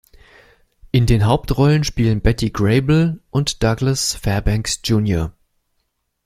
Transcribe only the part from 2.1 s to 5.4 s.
Betty Grable und Douglas Fairbanks Jr.